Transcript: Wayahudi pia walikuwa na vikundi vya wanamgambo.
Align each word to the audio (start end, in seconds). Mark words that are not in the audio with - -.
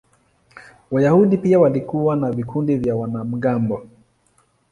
Wayahudi 0.91 1.37
pia 1.37 1.59
walikuwa 1.59 2.15
na 2.15 2.31
vikundi 2.31 2.75
vya 2.77 2.95
wanamgambo. 2.95 3.87